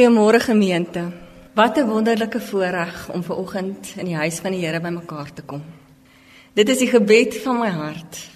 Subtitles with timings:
[0.00, 1.12] Goeiemôre gemeente.
[1.52, 5.42] Wat 'n wonderlike voorreg om ver oggend in die huis van die Here bymekaar te
[5.42, 5.62] kom.
[6.52, 8.30] Dit is die gebed van my hart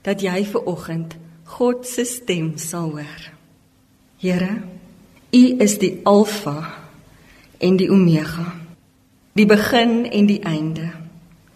[0.00, 3.30] dat jy ver oggend God se stem sal hoor.
[4.16, 4.62] Here,
[5.30, 6.74] U is die Alfa
[7.58, 8.54] en die Omega.
[9.32, 10.90] Die begin en die einde.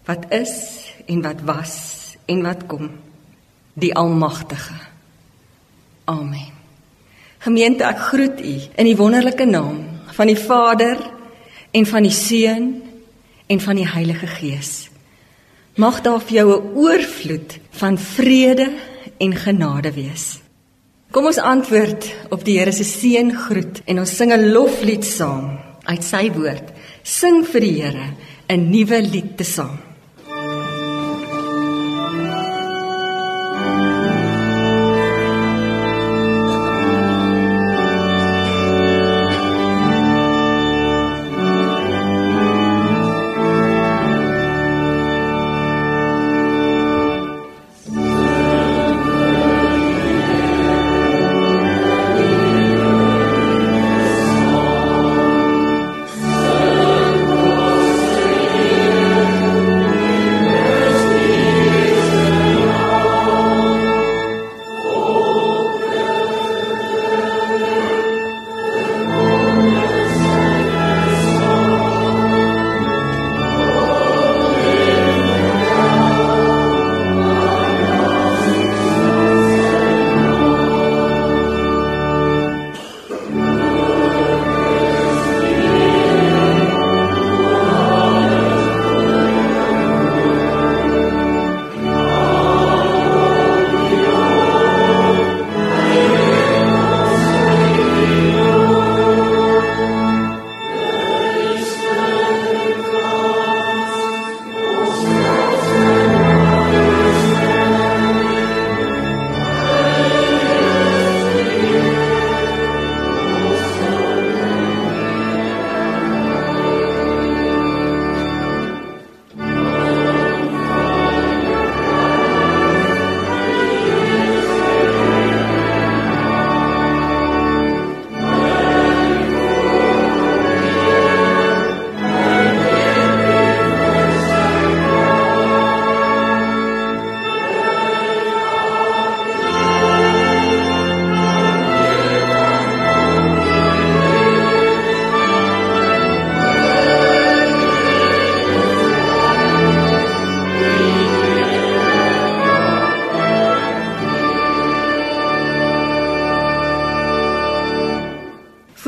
[0.05, 2.91] Wat is en wat was en wat kom.
[3.73, 4.75] Die Almagtige.
[6.05, 6.56] Amen.
[7.47, 9.85] Gemeente, ek groet u in die wonderlike naam
[10.17, 10.99] van die Vader
[11.71, 12.65] en van die Seun
[13.47, 14.89] en van die Heilige Gees.
[15.79, 18.67] Mag daar vir jou 'n oorvloed van vrede
[19.19, 20.41] en genade wees.
[21.11, 25.59] Kom ons antwoord op die Here se seën groet en ons sing 'n loflied saam
[25.85, 26.73] uit sy woord.
[27.03, 28.07] Sing vir die Here
[28.49, 29.86] 'n nuwe lied te saam.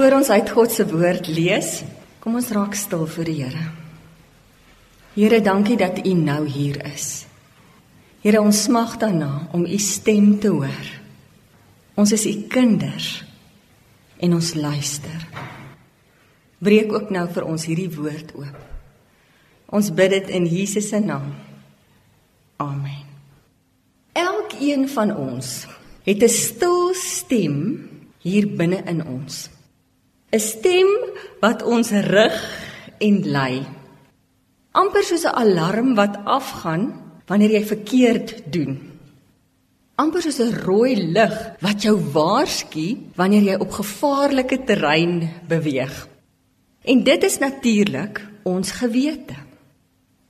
[0.08, 1.82] Voor ons uit God se woord lees,
[2.24, 3.64] kom ons raak stil voor die Here.
[5.12, 7.26] Here, dankie dat U nou hier is.
[8.24, 10.86] Here, ons smag daarna om U stem te hoor.
[12.00, 13.10] Ons is U kinders
[14.24, 15.26] en ons luister.
[16.64, 18.64] Breek ook nou vir ons hierdie woord oop.
[19.68, 21.36] Ons bid dit in Jesus se naam.
[22.56, 23.04] Amen.
[24.16, 25.68] Elkeen van ons
[26.08, 27.60] het 'n stil stem
[28.24, 29.50] hier binne in ons.
[30.28, 30.88] 'n Stem
[31.40, 32.36] wat ons rig
[33.00, 33.64] en lei.
[34.76, 36.82] amper soos 'n alarm wat afgaan
[37.26, 38.76] wanneer jy verkeerd doen.
[39.96, 46.08] amper soos 'n rooi lig wat jou waarsku wanneer jy op gevaarlike terrein beweeg.
[46.84, 49.36] En dit is natuurlik ons gewete.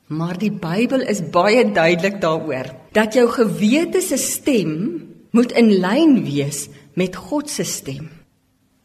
[0.07, 6.25] Maar die Bybel is baie duidelik daaroor dat jou gewete se stem moet in lyn
[6.25, 8.18] wees met God se stem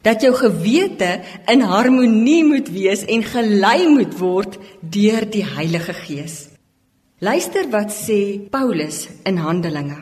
[0.03, 6.49] dat jou gewete in harmonie moet wees en gelei moet word deur die Heilige Gees.
[7.23, 10.01] Luister wat sê Paulus in Handelinge.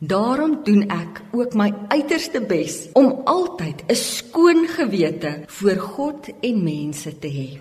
[0.00, 6.62] Daarom doen ek ook my uiterste bes om altyd 'n skoon gewete voor God en
[6.64, 7.60] mense te hê.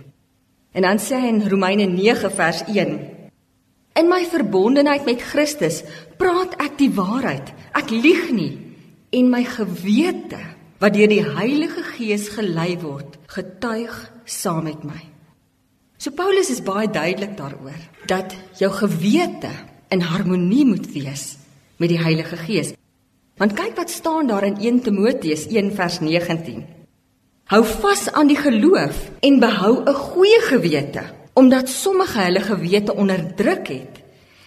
[0.72, 3.00] En dan sê hy in Romeine 9 vers 1:
[3.96, 5.84] In my verbondenheid met Christus
[6.18, 7.54] praat ek die waarheid.
[7.74, 8.58] Ek lieg nie
[9.10, 10.55] en my gewete
[10.86, 13.94] wat deur die Heilige Gees gelei word, getuig
[14.30, 15.00] saam met my.
[15.98, 19.50] So Paulus is baie duidelik daaroor dat jou gewete
[19.90, 21.40] in harmonie moet wees
[21.82, 22.76] met die Heilige Gees.
[23.42, 26.62] Want kyk wat staan daar in 1 Timoteus 1 vers 19.
[27.50, 31.02] Hou vas aan die geloof en behou 'n goeie gewete,
[31.34, 34.04] omdat sommige hulle gewete onderdruk het,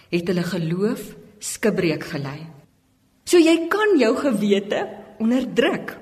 [0.09, 1.01] het hulle geloof
[1.39, 2.47] skibreek gelei.
[3.25, 4.87] So jy kan jou gewete
[5.19, 5.99] onderdruk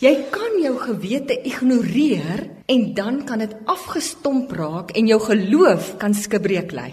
[0.00, 6.14] Jy kan jou gewete ignoreer en dan kan dit afgestomp raak en jou geloof kan
[6.16, 6.86] skibreek lê.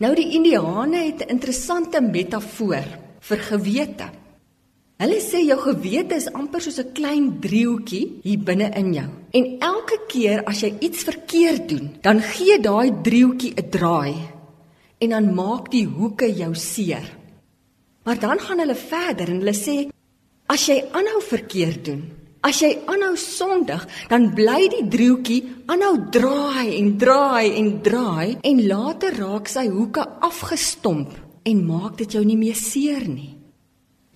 [0.00, 2.86] Nou die Indiane het 'n interessante metafoor
[3.20, 4.08] vir gewete.
[4.96, 9.08] Hulle sê jou gewete is amper soos 'n klein driehoekie hier binne in jou.
[9.32, 14.16] En elke keer as jy iets verkeerd doen, dan gee daai driehoekie 'n draai
[14.98, 17.16] en dan maak die hoeke jou seer.
[18.04, 19.95] Maar dan gaan hulle verder en hulle sê
[20.52, 22.02] as jy aanhou verkeerd doen,
[22.46, 25.40] as jy aanhou sondig, dan bly die driehoekie
[25.72, 31.16] aanhou draai en draai en draai en later raak sy hoeke afgestomp
[31.46, 33.34] en maak dit jou nie meer seer nie.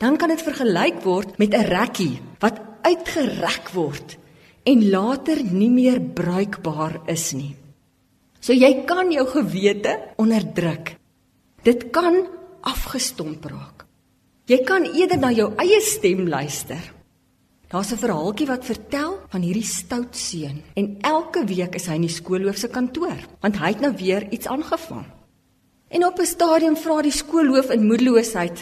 [0.01, 4.17] Dan kan dit vergelyk word met 'n rekkie wat uitgerek word
[4.65, 7.55] en later nie meer bruikbaar is nie.
[8.41, 10.97] So jy kan jou gewete onderdruk.
[11.63, 12.27] Dit kan
[12.65, 13.80] afgestomp raak.
[14.51, 16.81] Jy kan eerder na jou eie stem luister.
[17.71, 22.09] Daar's 'n verhaaltjie wat vertel van hierdie stout seun en elke week is hy in
[22.09, 25.07] die skoolhoof se kantoor want hy het nou weer iets aangevang.
[25.89, 28.59] En op 'n stadium vra die skoolhoof in moedeloosheid: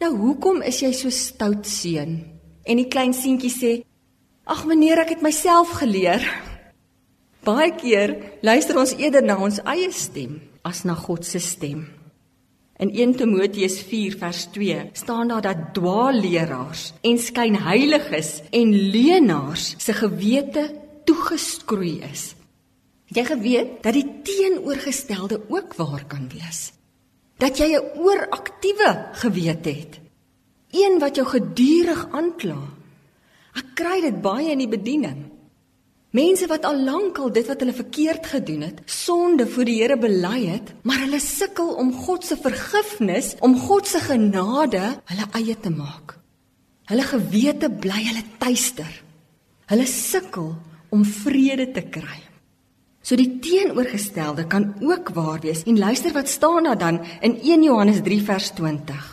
[0.00, 2.24] "Nou hoekom is jy so stout seun?"
[2.64, 3.84] En die klein seentjie sê:
[4.44, 6.42] "Ag meneer, ek het myself geleer."
[7.42, 12.03] Baie keer luister ons eerder na ons eie stem as na God se stem.
[12.76, 19.92] In 1 Timoteus 4 vers 2 staan daar dat dwaalleraars en skynheiliges en leenaars se
[19.92, 20.74] gewete
[21.04, 22.34] toegeskroei is.
[23.06, 26.72] Het jy geweet dat die teenoorgestelde ook waar kan wees?
[27.38, 30.00] Dat jy 'n ooraktiewe gewete het.
[30.70, 32.58] Een wat jou gedurig aankla.
[33.54, 35.33] Ek kry dit baie in die bediening.
[36.14, 39.96] Mense wat al lank al dit wat hulle verkeerd gedoen het, sonde voor die Here
[39.98, 45.56] bely het, maar hulle sukkel om God se vergifnis, om God se genade hulle eie
[45.58, 46.14] te maak.
[46.86, 48.92] Hulle gewete bly hulle tuister.
[49.72, 50.52] Hulle sukkel
[50.94, 52.20] om vrede te kry.
[53.02, 55.64] So die teenoorgestelde kan ook waar wees.
[55.66, 59.10] En luister wat staan daar dan in 1 Johannes 3 vers 20.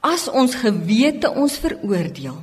[0.00, 2.40] As ons gewete ons veroordeel,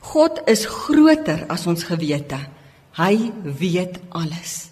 [0.00, 2.38] God is groter as ons gewete.
[3.00, 4.68] Hy weet alles.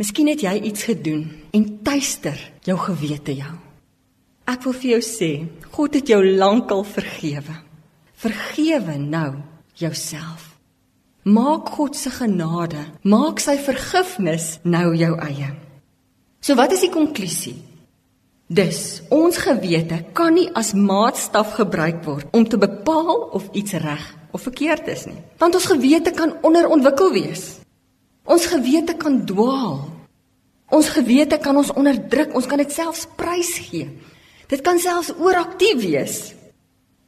[0.00, 3.52] Miskien het jy iets gedoen en tuister jou gewete jou.
[4.48, 5.28] Ek wil vir jou sê,
[5.74, 7.58] God het jou lankal vergewe.
[8.16, 9.42] Vergewe nou
[9.76, 10.54] jouself.
[11.28, 15.52] Maak God se genade, maak sy vergifnis nou jou eie.
[16.40, 17.58] So wat is die konklusie?
[18.48, 24.04] Dus ons gewete kan nie as maatstaf gebruik word om te bepaal of iets reg
[24.34, 25.20] of verkeerd is nie.
[25.38, 27.44] Want ons gewete kan onderontwikkel wees.
[28.26, 29.84] Ons gewete kan dwaal.
[30.74, 32.34] Ons gewete kan ons onderdruk.
[32.34, 33.86] Ons kan dit selfs prys gee.
[34.50, 36.18] Dit kan selfs ooraktief wees.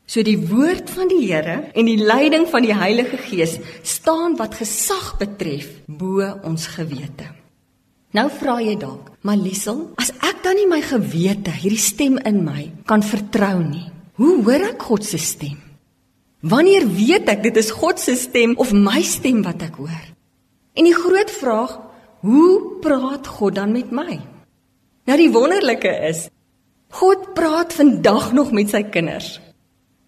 [0.06, 4.54] So die woord van die Here en die leiding van die Heilige Gees staan wat
[4.60, 7.26] gesag betref bo ons gewete.
[8.14, 12.38] Nou vra jy dalk, maar Liesel, as ek dan nie my gewete, hierdie stem in
[12.46, 15.65] my, kan vertrou nie, hoe hoor ek God se stem?
[16.46, 20.04] Wanneer weet ek dit is God se stem of my stem wat ek hoor?
[20.76, 21.72] En die groot vraag,
[22.22, 24.18] hoe praat God dan met my?
[25.08, 26.26] Nou die wonderlike is,
[26.94, 29.40] God praat vandag nog met sy kinders.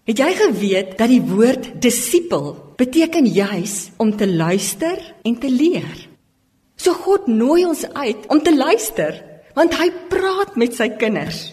[0.07, 6.07] Het jy geweet dat die woord disipel beteken juis om te luister en te leer?
[6.79, 9.17] So God nooi ons uit om te luister,
[9.57, 11.49] want hy praat met sy kinders.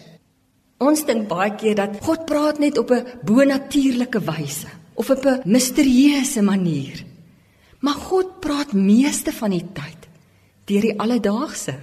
[0.77, 5.41] Ons dink baie keer dat God praat net op 'n bonatuurlike wyse of op 'n
[5.45, 7.05] misterieuse manier.
[7.81, 10.09] Maar God praat meeste van die tyd
[10.65, 11.75] deur die alledaagse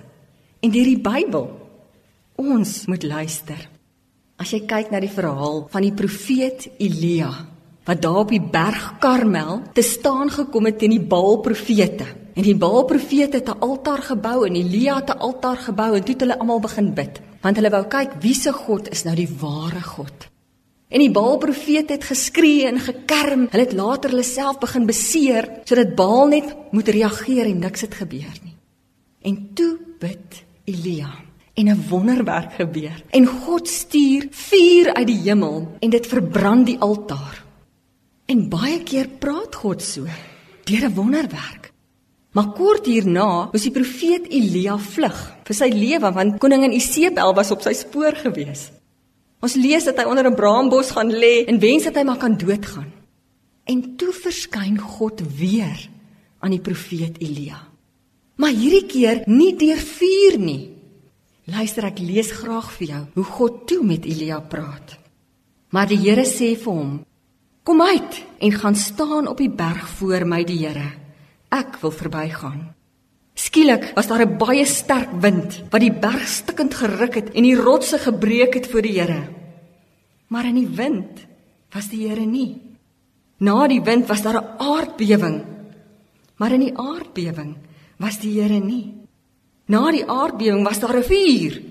[0.59, 1.50] en deur die Bybel.
[2.35, 3.69] Ons moet luister.
[4.38, 7.31] As jy kyk na die verhaal van die profeet Elia
[7.85, 12.05] wat daar op die berg Karmel te staan gekom het teen die Baal profete.
[12.33, 16.03] En die Baal profete het 'n altaar gebou en Elia het 'n altaar gebou en
[16.03, 19.15] toe het hulle almal begin bid, want hulle wou kyk wie se God is nou
[19.15, 20.29] die ware God.
[20.93, 23.47] En die Baal profete het geskree en gekerm.
[23.50, 27.97] Hulle het later hulle self begin beseer sodat Baal net moet reageer en niks het
[27.97, 28.55] gebeur nie.
[29.25, 31.09] En toe bid Elia
[31.53, 33.03] en 'n wonderwerk gebeur.
[33.09, 37.43] En God stuur vuur uit die hemel en dit verbrand die altaar.
[38.25, 40.05] En baie keer praat God so
[40.63, 41.62] deur 'n wonderwerk.
[42.34, 47.52] Maar kort hierna moes die profeet Elia vlug vir sy lewe want koningin Isebel was
[47.54, 48.72] op sy spoor gewees.
[49.44, 52.38] Ons lees dat hy onder 'n braambos gaan lê en wens dat hy maar kan
[52.38, 52.92] doodgaan.
[53.66, 55.90] En toe verskyn God weer
[56.40, 57.60] aan die profeet Elia.
[58.36, 60.70] Maar hierdie keer nie deur vuur nie.
[61.46, 64.98] Luister, ek lees graag vir jou hoe God toe met Elia praat.
[65.70, 67.06] Maar die Here sê vir hom:
[67.63, 71.02] Kom uit en gaan staan op die berg voor my die Here.
[71.53, 72.74] Ek wil verbygaan.
[73.38, 77.55] Skielik was daar 'n baie sterk wind wat die berg stikkend geruk het en die
[77.55, 79.29] rotse gebreek het voor die Here.
[80.27, 81.27] Maar in die wind
[81.74, 82.62] was die Here nie.
[83.38, 85.45] Na die wind was daar 'n aardbewing.
[86.38, 87.57] Maar in die aardbewing
[87.98, 88.93] was die Here nie.
[89.65, 91.62] Na die aardbewing was daar 'n vuur.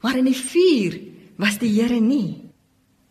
[0.00, 1.00] Maar in die vuur
[1.36, 2.50] was die Here nie.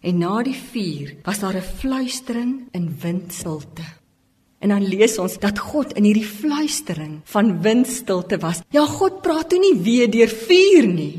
[0.01, 4.02] En na die vuur was daar 'n fluistering in windstilte.
[4.63, 8.61] En dan lees ons dat God in hierdie fluistering van windstilte was.
[8.71, 11.15] Ja, God praat toe nie weer deur vuur nie.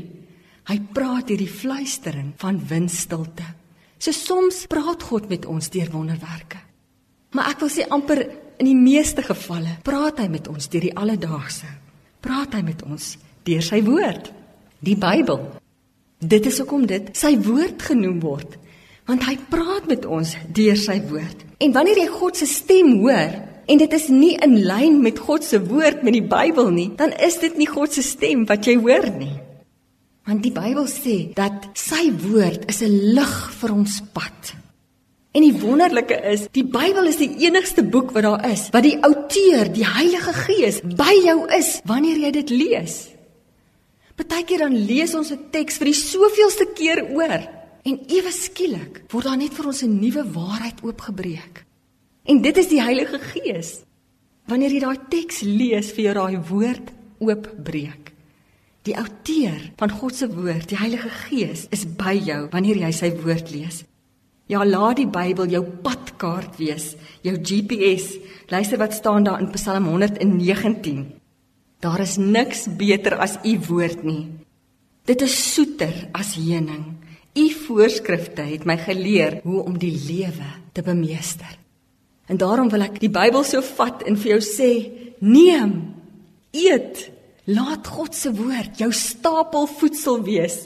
[0.65, 3.45] Hy praat hierdie fluistering van windstilte.
[4.01, 6.57] So soms praat God met ons deur wonderwerke.
[7.37, 8.23] Maar ek wil sê amper
[8.57, 11.69] in die meeste gevalle praat hy met ons deur die alledaagse.
[12.25, 13.13] Praat hy met ons
[13.45, 14.31] deur sy woord,
[14.81, 15.43] die Bybel.
[16.17, 18.57] Dit is hoekom dit sy woord genoem word
[19.05, 21.43] want hy praat met ons deur sy woord.
[21.61, 23.35] En wanneer jy God se stem hoor
[23.65, 27.13] en dit is nie in lyn met God se woord met die Bybel nie, dan
[27.21, 29.33] is dit nie God se stem wat jy hoor nie.
[30.25, 34.53] Want die Bybel sê dat sy woord is 'n lig vir ons pad.
[35.35, 38.97] En die wonderlike is, die Bybel is die enigste boek wat daar is wat die
[39.03, 43.09] outeur, die Heilige Gees, by jou is wanneer jy dit lees.
[44.15, 47.54] Partykeer dan lees ons 'n teks vir die soveelste keer oor
[47.85, 51.65] En ewe skielik word daar net vir ons 'n nuwe waarheid oopgebreek.
[52.25, 53.83] En dit is die Heilige Gees.
[54.47, 58.11] Wanneer jy daai teks lees, vir jou daai woord oopbreek.
[58.81, 63.11] Die outeur van God se woord, die Heilige Gees, is by jou wanneer jy sy
[63.21, 63.83] woord lees.
[64.47, 68.17] Ja, laat die Bybel jou padkaart wees, jou GPS.
[68.47, 71.13] Luister wat staan daar in Psalm 119.
[71.79, 74.31] Daar is niks beter as u woord nie.
[75.05, 77.04] Dit is soeter as heuning
[77.35, 81.57] U voorskrifte het my geleer hoe om die lewe te bemeester.
[82.31, 84.71] En daarom wil ek die Bybel so vat en vir jou sê:
[85.19, 85.73] Neem,
[86.55, 87.09] eet,
[87.51, 90.63] laat God se woord jou stapel voedsel wees,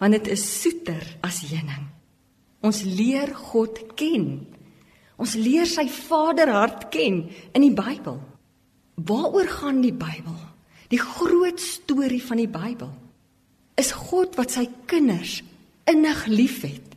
[0.00, 1.84] want dit is soeter as heuning.
[2.64, 4.46] Ons leer God ken.
[5.20, 7.22] Ons leer sy Vaderhart ken
[7.54, 8.18] in die Bybel.
[8.96, 10.36] Waaroor gaan die Bybel?
[10.90, 12.92] Die groot storie van die Bybel
[13.76, 15.42] is God wat sy kinders
[15.90, 16.94] innig liefhet.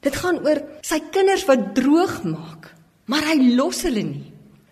[0.00, 2.70] Dit gaan oor sy kinders wat droog maak,
[3.10, 4.28] maar hy los hulle nie.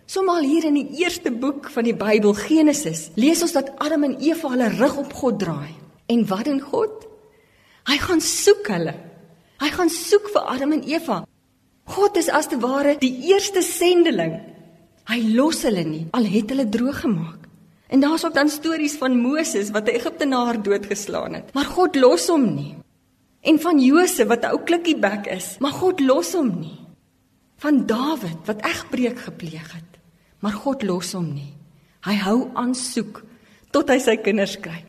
[0.09, 4.15] Somal hier in die eerste boek van die Bybel, Genesis, lees ons dat Adam en
[4.25, 5.75] Eva hulle rug op God draai.
[6.09, 7.05] En wat doen God?
[7.85, 8.95] Hy gaan soek hulle.
[9.61, 11.19] Hy gaan soek vir Adam en Eva.
[11.93, 14.39] God is as te ware die eerste sendeling.
[15.09, 17.45] Hy los hulle nie al het hulle droog gemaak.
[17.89, 21.53] En daar's ook dan stories van Moses wat 'n Egiptenaar doodgeslaan het.
[21.53, 22.75] Maar God los hom nie.
[23.41, 26.79] En van Josef wat 'n ou klikkieback is, maar God los hom nie.
[27.57, 29.99] Van Dawid wat egbreek gepleeg het,
[30.39, 31.53] maar God los hom nie.
[32.03, 33.23] Hy hou aan soek
[33.71, 34.85] tot hy sy kinders kry.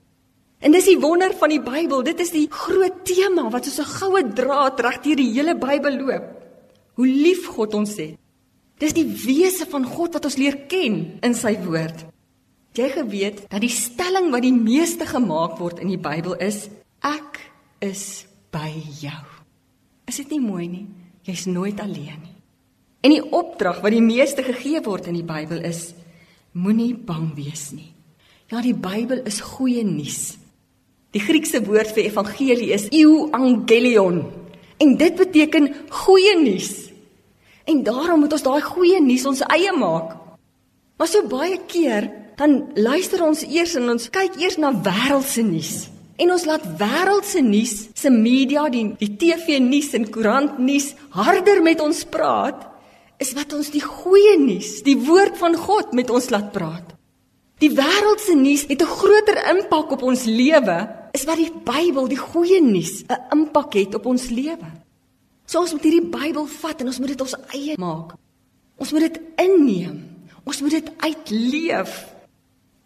[0.61, 2.03] En dis die wonder van die Bybel.
[2.05, 5.97] Dit is die groot tema wat soos 'n goue draad reg deur die hele Bybel
[5.97, 6.25] loop.
[6.95, 8.19] Hoe lief God ons het.
[8.79, 12.07] Dis die wese van God wat ons leer ken in sy woord.
[12.73, 16.69] Jy geweet dat die stelling wat die meeste gemaak word in die Bybel is
[17.03, 17.41] ek
[17.81, 19.23] is by jou.
[20.11, 20.87] Is dit nie mooi nie?
[21.27, 22.37] Jy's nooit alleen nie.
[23.05, 25.91] En die opdrag wat die meeste gegee word in die Bybel is
[26.53, 27.93] moenie bang wees nie.
[28.51, 30.37] Ja, die Bybel is goeie nuus.
[31.15, 34.25] Die Griekse woord vir evangelie is euangelion
[34.81, 35.69] en dit beteken
[36.03, 36.91] goeie nuus.
[37.69, 40.17] En daarom moet ons daai goeie nuus ons eie maak.
[40.99, 42.09] Maar so baie keer
[42.41, 45.75] dan luister ons eers en ons kyk eers na wêreldse nuus.
[46.21, 51.63] En ons laat wêreldse nuus, se media, die die TV nuus en koerant nuus harder
[51.65, 52.67] met ons praat,
[53.21, 56.93] is wat ons die goeie nuus, die woord van God met ons laat praat.
[57.61, 60.79] Die wêreldse nuus het 'n groter impak op ons lewe,
[61.13, 64.69] is wat die Bybel, die goeie nuus, 'n impak het op ons lewe.
[65.47, 68.15] So ons moet hierdie Bybel vat en ons moet dit ons eie maak.
[68.77, 70.09] Ons moet dit inneem.
[70.45, 72.10] Ons moet dit uitleef.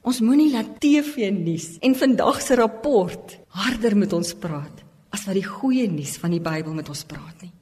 [0.04, 4.82] Ons moenie laat TV nuus en vandag se rapport harder met ons praat
[5.16, 7.52] as wat die goeie nuus van die Bybel met ons praat nie.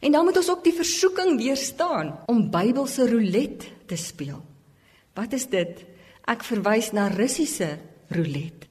[0.00, 4.40] En dan moet ons ook die versoeking weerstaan om Bybelse roulette te speel.
[5.12, 5.84] Wat is dit?
[6.24, 7.74] Ek verwys na Russiese
[8.08, 8.70] roulette.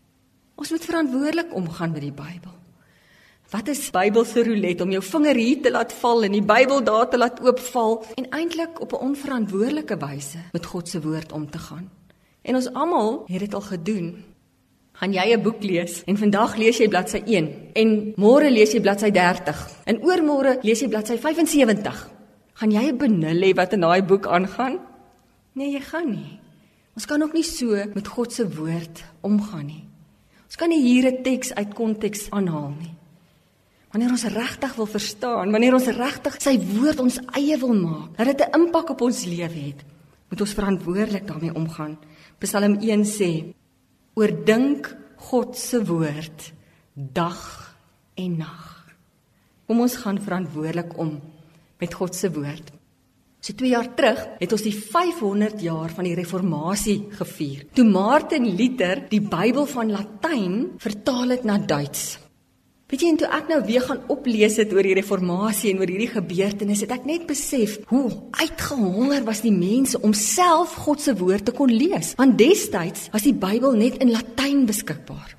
[0.57, 2.57] Ons moet verantwoordelik omgaan met die Bybel.
[3.53, 7.11] Wat is Bybelse roulette om jou vinger hier te laat val en die Bybel daar
[7.13, 11.59] te laat oopval en eintlik op 'n onverantwoordelike wyse met God se woord om te
[11.59, 11.91] gaan?
[12.43, 14.07] En ons almal het dit al gedoen.
[14.93, 18.81] Gaan jy 'n boek lees en vandag lees jy bladsy 1 en môre lees jy
[18.81, 22.09] bladsy 30 en oormôre lees jy bladsy 75.
[22.53, 24.79] Gaan jy 'n benul hê wat in daai boek aangaan?
[25.53, 26.39] Nee, jy gaan nie.
[26.95, 29.83] Ons kan ook nie so met God se woord omgaan nie.
[30.45, 32.93] Ons kan nie hier 'n teks uit konteks aanhaal nie.
[33.91, 38.25] Wanneer ons regtig wil verstaan, wanneer ons regtig sy woord ons eie wil maak, dat
[38.25, 39.83] dit 'n impak op ons lewe het,
[40.29, 41.97] moet ons verantwoordelik daarmee omgaan.
[42.43, 43.31] Psalm 1 sê:
[44.19, 44.89] Oordink
[45.29, 46.51] God se woord
[46.93, 47.39] dag
[48.19, 48.71] en nag.
[49.63, 51.15] Kom ons gaan verantwoordelik om
[51.79, 52.73] met God se woord.
[53.43, 57.63] So 2 jaar terug het ons die 500 jaar van die reformatie gevier.
[57.75, 62.22] Toe Martin Luther die Bybel van Latyn vertaal het na Duits.
[62.93, 65.89] Weet jy, en toe ek nou weer gaan oplees het oor die reformatie en oor
[65.89, 68.03] hierdie gebeurtenisse, het ek net besef hoe
[68.37, 72.11] uitgehonger was die mense om self God se woord te kon lees.
[72.19, 75.31] Want destyds was die Bybel net in Latyn beskikbaar.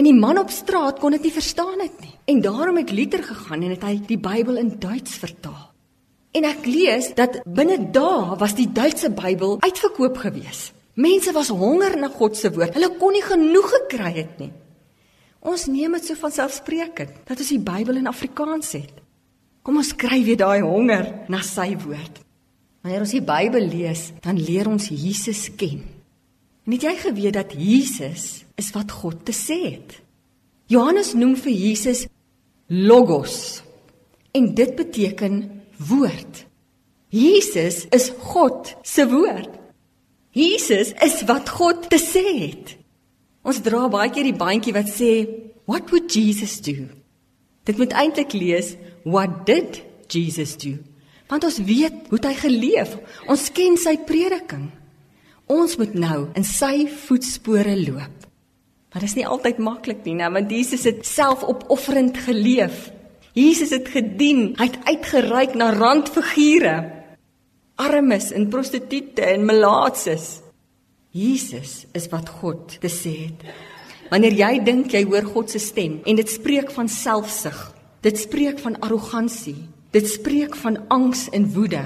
[0.00, 2.14] En die man op straat kon dit nie verstaan het nie.
[2.32, 5.66] En daarom het Luther gegaan en het hy die Bybel in Duits vertaal.
[6.40, 10.70] En ek lees dat binne dae was die Duitse Bybel uitverkoop gewees.
[10.96, 12.80] Mense was honger na God se woord.
[12.80, 14.50] Hulle kon nie genoeg gekry het nie.
[15.38, 18.96] Ons neem dit so van selfsprekend dat ons die Bybel in Afrikaans het.
[19.62, 22.22] Kom ons kry weer daai honger na sy woord.
[22.82, 25.82] Wanneer ons die Bybel lees, dan leer ons Jesus ken.
[26.66, 29.98] En het jy geweet dat Jesus is wat God te sê het?
[30.68, 32.04] Johannes noem vir Jesus
[32.68, 33.62] logos.
[34.36, 35.40] En dit beteken
[35.88, 36.44] woord.
[37.08, 39.54] Jesus is God se woord.
[40.36, 42.74] Jesus is wat God te sê het.
[43.48, 45.12] Ons dra baie keer die bandjie wat sê
[45.68, 46.84] what would Jesus do?
[47.64, 48.74] Dit moet eintlik lees
[49.08, 49.80] what did
[50.12, 50.76] Jesus do?
[51.28, 52.94] Want ons weet hoe hy geleef.
[53.28, 54.68] Ons ken sy prediking.
[55.48, 58.28] Ons moet nou in sy voetspore loop.
[58.88, 62.88] Maar dit is nie altyd maklik nie, nou, want Jesus het selfopofferend geleef.
[63.36, 66.74] Jesus het gedien, hy het uitgereik na randfigure,
[67.78, 70.38] armes en prostituie en melaatses.
[71.16, 73.44] Jesus is wat God te sê het.
[74.10, 77.56] Wanneer jy dink jy hoor God se stem en dit spreek van selfsug,
[78.04, 79.56] dit spreek van arrogansie,
[79.92, 81.82] dit spreek van angs en woede,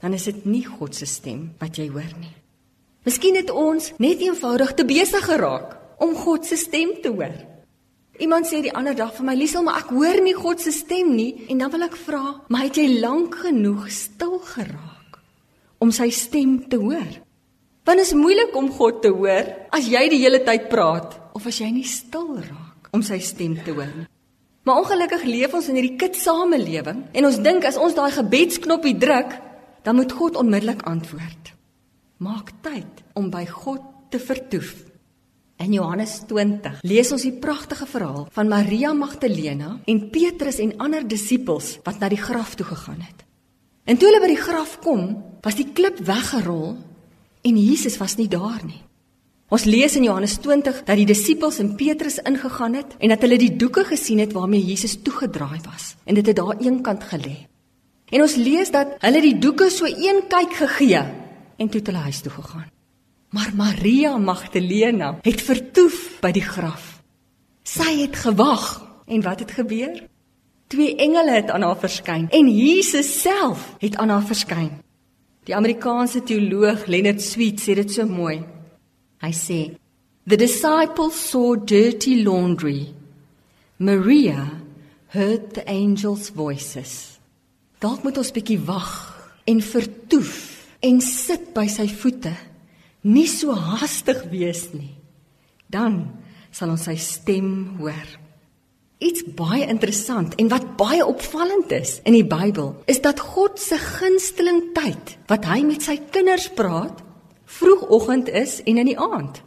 [0.00, 2.34] dan is dit nie God se stem wat jy hoor nie.
[3.08, 7.36] Miskien het ons net eenvoudig te besig geraak om God se stem te hoor.
[8.20, 11.14] Iemand sê die ander dag vir my, "Liesel, maar ek hoor nie God se stem
[11.14, 15.20] nie." En dan wil ek vra, "Maar het jy lank genoeg stil geraak
[15.78, 17.27] om sy stem te hoor?"
[17.88, 21.56] Want is moeilik om God te hoor as jy die hele tyd praat of as
[21.56, 24.04] jy nie stil raak om sy stem te hoor nie.
[24.68, 29.32] Maar ongelukkig leef ons in hierdie kitsamelewing en ons dink as ons daai gebedsknoppie druk,
[29.88, 31.54] dan moet God onmiddellik antwoord.
[32.20, 33.80] Maak tyd om by God
[34.12, 34.74] te vertoef.
[35.64, 41.08] In Johannes 20 lees ons die pragtige verhaal van Maria Magdalena en Petrus en ander
[41.08, 43.24] disippels wat na die graf toe gegaan het.
[43.88, 45.08] En toe hulle by die graf kom,
[45.40, 46.76] was die klip weggerol
[47.42, 48.82] en Jesus was nie daar nie.
[49.48, 53.38] Ons lees in Johannes 20 dat die disippels en Petrus ingegaan het en dat hulle
[53.40, 57.46] die doeke gesien het waarmee Jesus toegedraai was en dit het daar eenkant gelê.
[58.12, 61.00] En ons lees dat hulle die doeke so een kyk gegee
[61.56, 62.68] en toe het hulle huis toe gegaan.
[63.32, 66.98] Maar Maria Magdalena het vertoef by die graf.
[67.64, 68.68] Sy het gewag
[69.08, 69.96] en wat het gebeur?
[70.68, 74.70] Twee engele het aan haar verskyn en Jesus self het aan haar verskyn.
[75.48, 78.42] Die Amerikaanse teoloog Leonard Sweet sê dit so mooi.
[79.24, 79.60] Hy sê:
[80.28, 82.92] The disciples saw dirty laundry.
[83.78, 84.44] Maria
[85.14, 87.16] heard the angels' voices.
[87.80, 88.92] Dalk moet ons bietjie wag
[89.48, 90.34] en vertoef
[90.84, 92.34] en sit by sy voete.
[93.08, 94.98] Nie so haastig wees nie.
[95.64, 96.02] Dan
[96.52, 98.04] sal ons sy stem hoor.
[98.98, 103.76] Iets baie interessant en wat baie opvallend is in die Bybel, is dat God se
[103.78, 107.04] gunsteling tyd wat hy met sy kinders praat,
[107.46, 109.38] vroegoggend is en in die aand.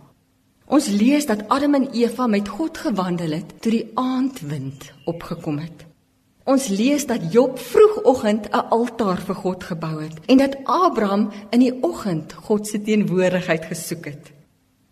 [0.72, 5.84] Ons lees dat Adam en Eva met God gewandel het toe die aandwind opgekom het.
[6.48, 11.60] Ons lees dat Job vroegoggend 'n altaar vir God gebou het en dat Abraham in
[11.60, 14.32] die oggend God se teenwoordigheid gesoek het.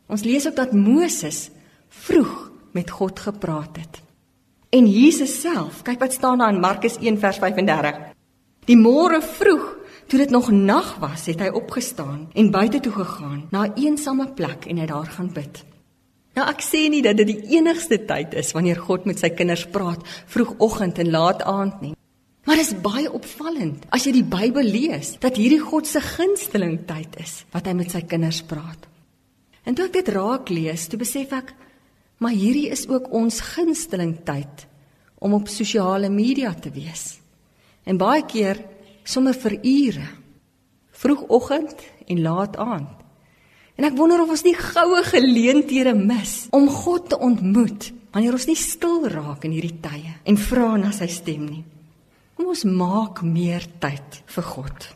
[0.07, 1.49] Ons lees ook dat Moses
[1.87, 4.08] vroeg met God gepraat het.
[4.69, 7.95] En Jesus self, kyk wat staan daar in Markus 1 vers 35.
[8.69, 9.63] Die môre vroeg,
[10.05, 14.27] toe dit nog nag was, het hy opgestaan en buite toe gegaan na 'n eensame
[14.33, 15.65] plek en hy daar gaan bid.
[16.35, 19.65] Nou ek sê nie dat dit die enigste tyd is wanneer God met sy kinders
[19.65, 21.95] praat, vroegoggend en laat aand nie.
[22.45, 26.85] Maar dit is baie opvallend as jy die Bybel lees dat hierdie God se gunsteling
[26.85, 28.87] tyd is wat hy met sy kinders praat.
[29.65, 31.53] En toe ek dit raak lees, toe besef ek
[32.19, 34.65] Maar hierdie is ook ons gunsteling tyd
[35.19, 37.17] om op sosiale media te wees.
[37.87, 38.59] En baie keer
[39.07, 40.07] sommer vir ure.
[40.91, 42.95] Vroegoggend en laat aand.
[43.79, 48.47] En ek wonder of ons nie goue geleenthede mis om God te ontmoet wanneer ons
[48.49, 51.63] nie stil raak in hierdie tye en vra na sy stem nie.
[52.35, 54.89] Kom ons maak meer tyd vir God.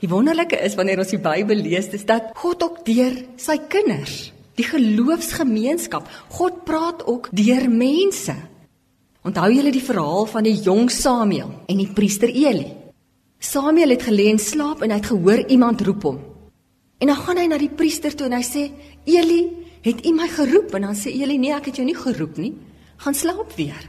[0.00, 4.30] Die wonderlike is wanneer ons die Bybel lees, is dat God ook deur sy kinders,
[4.60, 8.36] die geloofsgemeenskap, God praat ook deur mense.
[9.26, 12.70] Onthou julle die verhaal van die jong Samuel en die priester Eli?
[13.40, 16.18] Samuel het gelê en slaap en hy het gehoor iemand roep hom.
[17.00, 18.66] En dan gaan hy na die priester toe en hy sê:
[19.08, 19.40] "Eli,
[19.84, 22.52] het u my geroep?" En dan sê Eli: "Nee, ek het jou nie geroep nie.
[22.96, 23.88] Gaan slaap weer."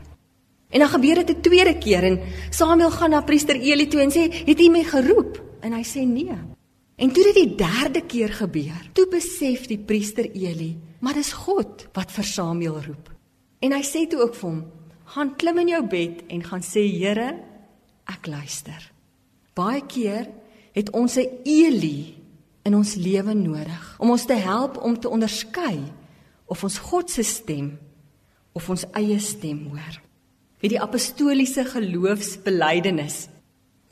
[0.70, 4.12] En dan gebeur dit 'n tweede keer en Samuel gaan na priester Eli toe en
[4.12, 6.32] sê: "Het u my geroep?" En hy sê: "Nee."
[7.02, 11.88] En toe dit die derde keer gebeur, toe besef die priester Eli, maar dis God
[11.96, 13.10] wat vir Samuel roep.
[13.66, 14.62] En hy sê toe ook vir hom:
[15.16, 17.42] "Gaan klim in jou bed en gaan sê: Here,
[18.06, 18.92] ek luister."
[19.56, 20.30] Baie keer
[20.74, 22.16] het ons 'n Eli
[22.64, 25.82] in ons lewe nodig om ons te help om te onderskei
[26.46, 27.80] of ons God se stem
[28.54, 30.02] of ons eie stem hoor.
[30.60, 33.28] Wie die apostoliese geloofsbelijdenis.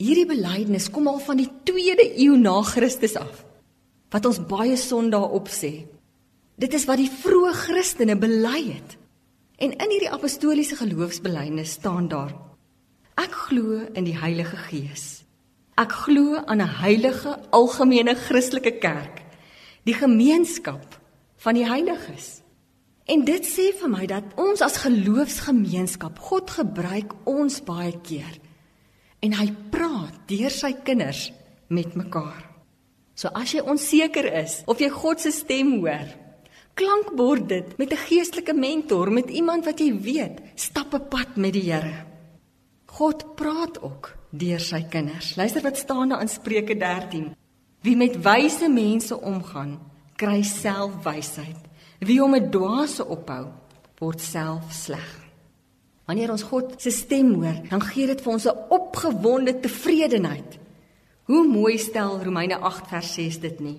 [0.00, 3.42] Hierdie belydenis kom al van die 2de eeu na Christus af.
[4.08, 5.72] Wat ons baie Sondae opsê.
[6.56, 8.96] Dit is wat die vroeë Christene bely het.
[9.60, 12.32] En in hierdie apostoliese geloofsbelijdenis staan daar:
[13.20, 15.22] Ek glo in die Heilige Gees.
[15.76, 19.20] Ek glo aan 'n heilige algemene Christelike kerk,
[19.84, 21.00] die gemeenskap
[21.36, 22.40] van die heiliges.
[23.04, 28.40] En dit sê vir my dat ons as geloofsgemeenskap God gebruik ons baie keer
[29.20, 31.30] en hy praat deur sy kinders
[31.68, 32.46] met mekaar.
[33.14, 36.08] So as jy onseker is of jy God se stem hoor,
[36.74, 41.52] klankbord dit met 'n geestelike mentor, met iemand wat jy weet stap 'n pad met
[41.52, 42.06] die Here.
[42.86, 45.36] God praat ook deur sy kinders.
[45.36, 47.36] Luister wat staan daar in Spreuke 13.
[47.82, 49.78] Wie met wyse mense omgaan,
[50.16, 51.56] kry self wysheid.
[51.98, 53.46] Wie hom 'n dwaase ophou,
[53.98, 55.19] word self sleg.
[56.10, 60.58] Wanneer ons God se stem hoor, dan gee dit vir ons 'n opgewonde tevredenheid.
[61.30, 63.78] Hoe mooi stel Romeine 8 vers 6 dit nie.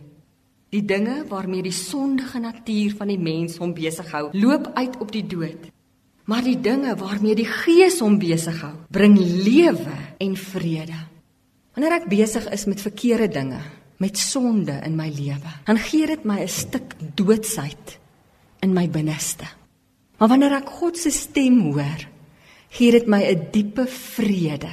[0.70, 5.12] Die dinge waarmee die sondige natuur van die mens hom besig hou, loop uit op
[5.12, 5.68] die dood.
[6.24, 11.00] Maar die dinge waarmee die Gees hom besig hou, bring lewe en vrede.
[11.74, 13.60] Wanneer ek besig is met verkeerde dinge,
[13.98, 18.00] met sonde in my lewe, dan gee dit my 'n stuk doodsheid
[18.62, 19.46] in my binneste.
[20.18, 22.08] Maar wanneer ek God se stem hoor,
[22.72, 24.72] gee dit my 'n diepe vrede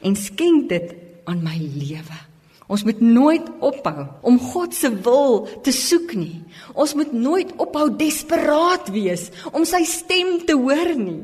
[0.00, 0.94] en skenk dit
[1.24, 2.18] aan my lewe.
[2.66, 6.42] Ons moet nooit ophou om God se wil te soek nie.
[6.72, 11.22] Ons moet nooit ophou desperaat wees om sy stem te hoor nie.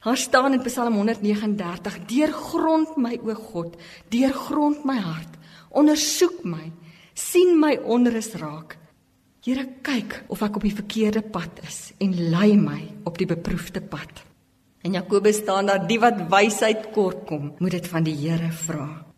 [0.00, 3.76] Daar staan in Psalm 139: "Deurgrond my o God,
[4.08, 5.34] deurgrond my hart,
[5.70, 6.72] ondersoek my,
[7.14, 8.78] sien my onrus raak.
[9.44, 13.80] Here, kyk of ek op die verkeerde pad is en lei my op die beproefde
[13.80, 14.29] pad."
[14.82, 19.10] In Jakobus staan daar: "Die wat wysheid kort kom, moet dit van die Here vra."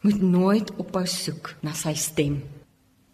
[0.00, 2.40] moet nooit ophou soek na sy stem.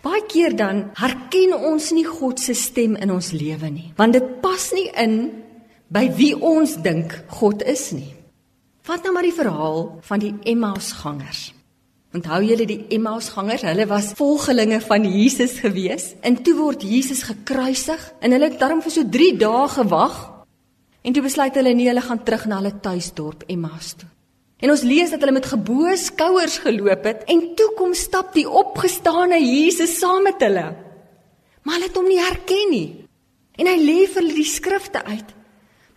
[0.07, 4.29] Baie keer dan herken ons nie God se stem in ons lewe nie, want dit
[4.43, 5.17] pas nie in
[5.91, 8.13] by wie ons dink God is nie.
[8.87, 11.49] Vat nou maar die verhaal van die Emmausgangers.
[12.15, 13.65] Onthou julle die Emmausgangers?
[13.67, 18.85] Hulle was volgelinge van Jesus gewees en toe word Jesus gekruisig en hulle het daarom
[18.85, 20.21] vir so 3 dae gewag
[21.07, 24.09] en toe besluit hulle nee, hulle gaan terug na hulle tuisdorp Emmaus toe.
[24.65, 28.47] En ons lees dat hulle met geboë skouers geloop het en toe kom stap die
[28.49, 30.71] opgestane Jesus saam met hulle.
[31.63, 32.87] Maar hulle het hom nie herken nie.
[33.61, 35.35] En hy lê vir hulle die skrifte uit.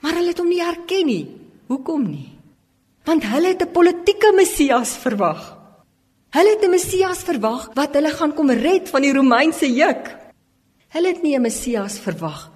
[0.03, 1.23] Maar hulle het hom nie herken nie.
[1.71, 2.29] Hoekom nie?
[3.07, 5.57] Want hulle het 'n politieke Messias verwag.
[6.35, 10.15] Hulle het 'n Messias verwag wat hulle gaan kom red van die Romeinse juk.
[10.89, 12.51] Hulle het nie 'n Messias verwag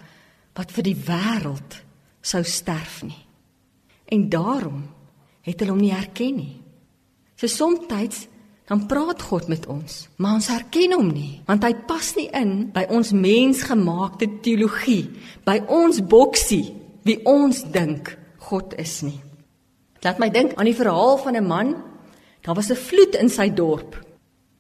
[0.53, 1.82] wat vir die wêreld
[2.23, 3.19] sou sterf nie.
[4.09, 4.83] En daarom
[5.43, 6.61] het hulle hom nie herken nie.
[7.35, 7.83] So soms
[8.63, 12.69] dan praat God met ons, maar ons herken hom nie, want hy pas nie in
[12.71, 15.11] by ons mensgemaakte teologie,
[15.43, 16.71] by ons boksie
[17.03, 18.13] wie ons dink
[18.47, 19.19] God is nie.
[20.03, 21.75] Laat my dink aan die verhaal van 'n man.
[22.41, 23.99] Daar was 'n vloed in sy dorp.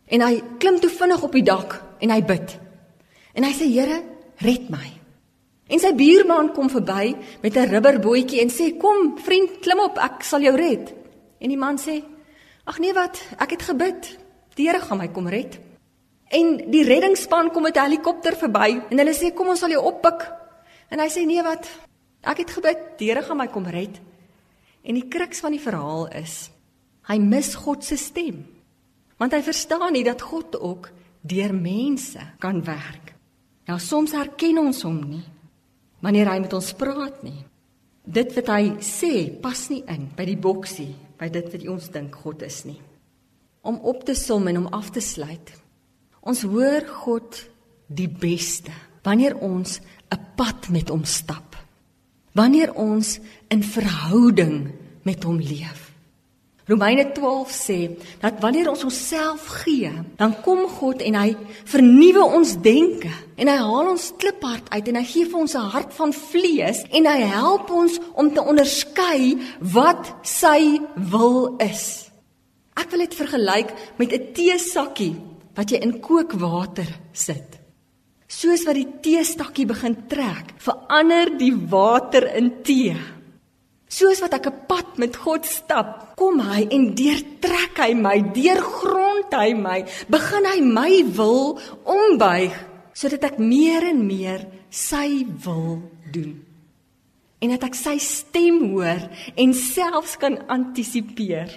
[0.07, 2.59] En hy klim toe vinnig op die dak en hy bid.
[3.33, 4.03] En hy sê Here,
[4.37, 5.02] red my.
[5.73, 10.23] En sy buurman kom verby met 'n rubberbootjie en sê: "Kom, vriend, klim op, ek
[10.23, 10.93] sal jou red."
[11.39, 12.03] En die man sê:
[12.65, 14.17] "Ag nee wat, ek het gebid.
[14.55, 15.59] Die Here gaan my kom red."
[16.29, 19.83] En die reddingsspan kom met 'n helikopter verby en hulle sê: "Kom, ons sal jou
[19.83, 20.31] oppik."
[20.89, 21.67] En hy sê: "Nee wat,
[22.21, 22.97] ek het gebid.
[22.97, 23.99] Die Here gaan my kom red."
[24.83, 26.51] En die kruks van die verhaal is
[27.03, 28.45] Hy mis God se stem.
[29.17, 33.13] Want hy verstaan nie dat God ook deur mense kan werk.
[33.65, 35.23] Ja, soms herken ons hom nie
[36.03, 37.39] wanneer hy met ons praat nie.
[38.03, 42.15] Dit wat hy sê pas nie in by die boksie, by dit wat ons dink
[42.23, 42.79] God is nie.
[43.63, 45.53] Om op te som en om af te sluit.
[46.27, 47.39] Ons hoor God
[47.87, 48.71] die beste
[49.03, 49.79] wanneer ons
[50.11, 51.55] 'n pad met hom stap.
[52.33, 54.71] Wanneer ons in verhouding
[55.03, 55.82] met hom leef.
[56.67, 57.77] Romeine 12 sê
[58.21, 61.33] dat wanneer ons onsself gee, dan kom God en hy
[61.67, 65.73] vernuwe ons denke en hy haal ons kliphart uit en hy gee vir ons 'n
[65.75, 72.09] hart van vlees en hy help ons om te onderskei wat sy wil is.
[72.79, 75.15] Ek wil dit vergelyk met 'n teesakkie
[75.55, 77.59] wat jy in kookwater sit.
[78.27, 82.95] Soos wat die teestakkie begin trek, verander die water in tee.
[83.93, 89.29] Soos wat ek 'n pad met God stap, kom hy en deurtrek hy my, deurgrond
[89.33, 92.53] hy my, begin hy my wil ombuig
[92.93, 95.81] sodat ek meer en meer sy wil
[96.13, 96.41] doen.
[97.41, 99.01] En dat ek sy stem hoor
[99.35, 101.49] en selfs kan antisipeer.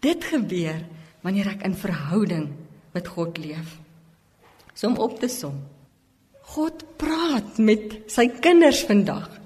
[0.00, 0.80] Dit gebeur
[1.24, 2.48] wanneer ek in verhouding
[2.94, 3.78] met God leef.
[4.74, 5.60] So om op te som.
[6.54, 9.41] God praat met sy kinders vandag.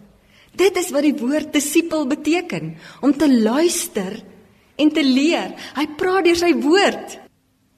[0.57, 4.19] Dit is wat die woord disipel beteken, om te luister
[4.81, 5.53] en te leer.
[5.77, 7.19] Hy praat deur sy woord.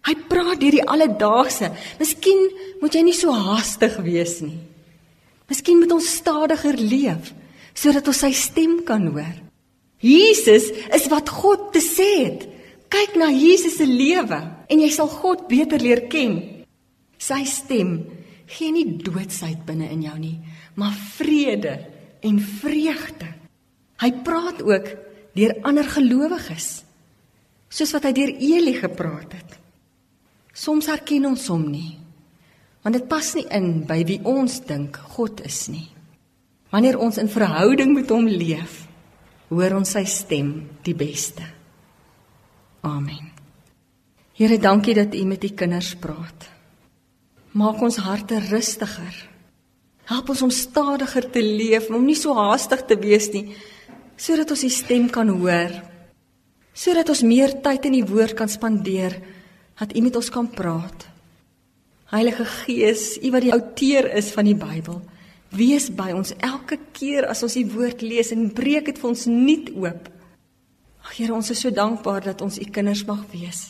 [0.09, 1.73] Hy praat deur die alledaagse.
[1.99, 2.47] Miskien
[2.81, 4.57] moet jy nie so haastig wees nie.
[5.49, 7.35] Miskien moet ons stadiger leef
[7.79, 9.37] sodat ons sy stem kan hoor.
[10.03, 12.47] Jesus is wat God te sê het.
[12.91, 16.41] Kyk na Jesus se lewe en jy sal God beter leer ken.
[17.23, 18.01] Sy stem
[18.49, 20.39] gee nie doodsheid binne in jou nie,
[20.81, 21.77] maar vrede
[22.25, 23.29] en vreugde.
[23.99, 24.91] Hy praat ook
[25.39, 26.83] deur ander gelowiges
[27.69, 29.57] soos wat hy deur Eli gepraat het.
[30.57, 31.99] Soms herken ons hom nie
[32.89, 35.91] want dit pas nie in by wie ons dink God is nie.
[36.73, 38.87] Wanneer ons in verhouding met hom leef,
[39.51, 40.55] hoor ons sy stem
[40.87, 41.45] die beste.
[42.89, 43.29] Amen.
[44.39, 46.49] Here, dankie dat U met U kinders praat.
[47.59, 49.28] Maak ons harte rustiger
[50.09, 53.51] Help ons om stadiger te leef, om nie so haastig te wees nie,
[54.17, 55.75] sodat ons die stem kan hoor.
[56.73, 59.19] Sodat ons meer tyd in die woord kan spandeer,
[59.79, 61.05] dat U met ons kan praat.
[62.09, 65.03] Heilige Gees, U wat die outeur is van die Bybel,
[65.53, 69.29] wees by ons elke keer as ons die woord lees en breek dit vir ons
[69.29, 70.09] nuut oop.
[71.05, 73.69] Ag Here, ons is so dankbaar dat ons U kinders mag wees.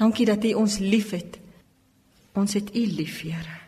[0.00, 1.36] Dankie dat U ons liefhet.
[2.40, 3.59] Ons het U lief, Here.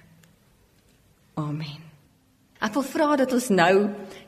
[1.41, 1.81] Amen.
[2.63, 3.75] Ek wil vra dat ons nou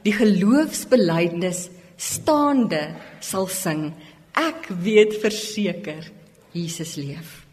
[0.02, 1.68] die geloofsbelijdenis
[2.00, 2.88] staande
[3.22, 3.92] sal sing.
[4.34, 6.08] Ek weet verseker
[6.54, 7.44] Jesus leef.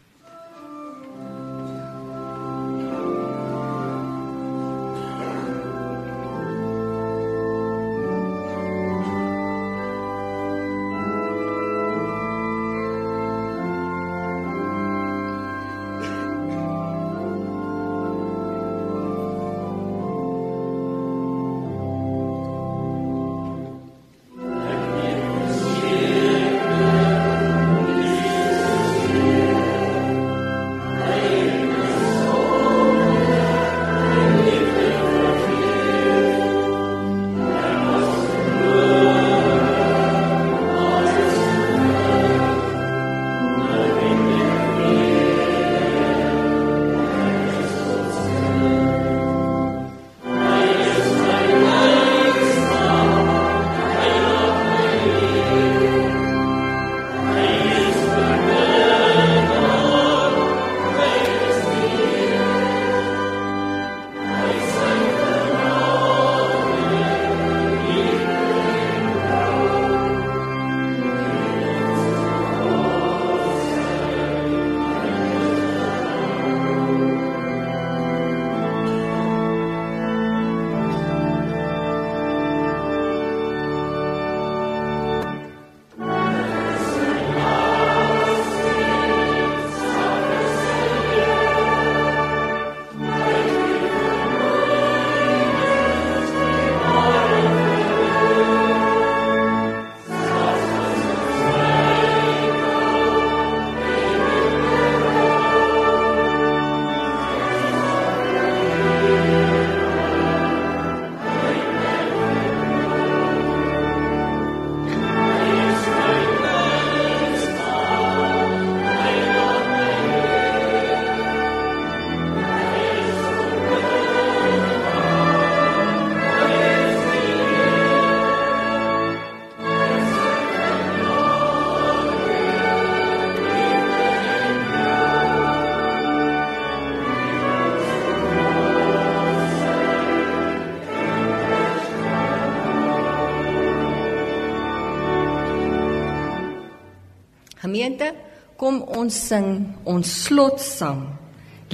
[147.82, 148.12] Gemeente,
[148.54, 149.48] kom ons sing
[149.90, 151.00] ons slotsang.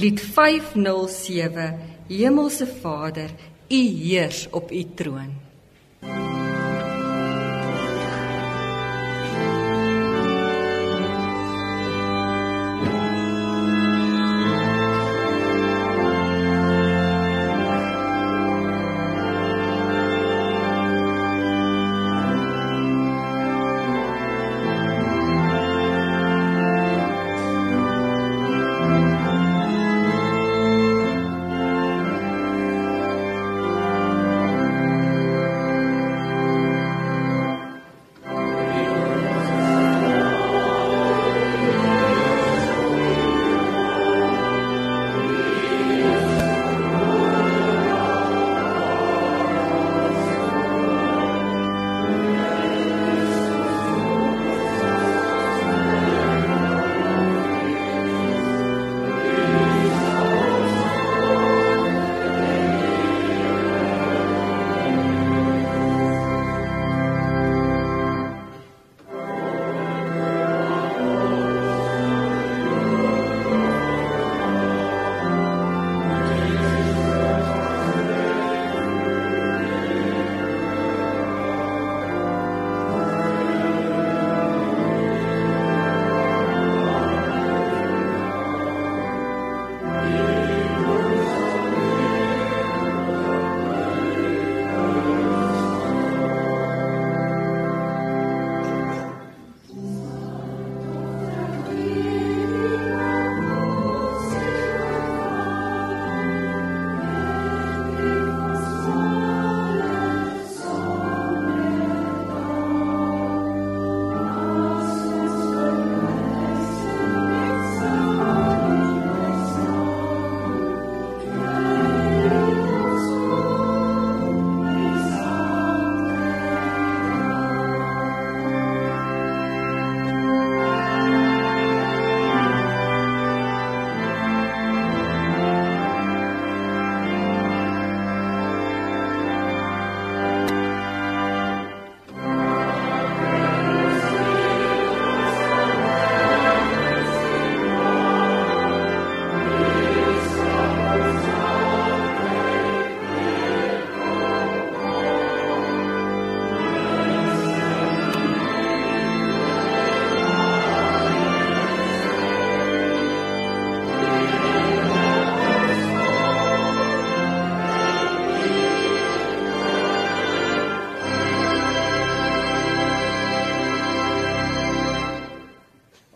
[0.01, 1.67] Lied 507
[2.09, 3.29] Hemelse Vader,
[3.69, 5.29] U heers op U troon.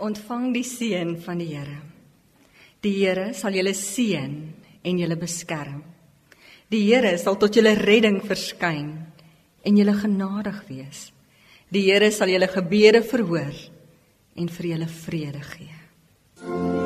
[0.03, 1.79] Ontvang die seën van die Here.
[2.83, 4.35] Die Here sal julle seën
[4.83, 5.81] en julle beskerm.
[6.69, 8.91] Die Here sal tot julle redding verskyn
[9.63, 11.07] en julle genadig wees.
[11.71, 13.55] Die Here sal julle gebede verhoor
[14.35, 15.75] en vir julle vrede gee.
[16.43, 16.82] Amen.